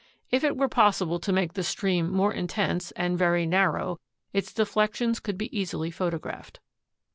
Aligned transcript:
If 0.31 0.43
it 0.43 0.57
were 0.57 0.67
possible 0.67 1.19
to 1.19 1.31
make 1.31 1.53
the 1.53 1.61
stream 1.61 2.09
more 2.11 2.33
in 2.33 2.47
tense 2.47 2.89
and 2.93 3.19
very 3.19 3.45
narrow, 3.45 3.99
its 4.33 4.51
deflections 4.51 5.19
could 5.19 5.37
be 5.37 5.55
easily 5.55 5.91
photographed. 5.91 6.59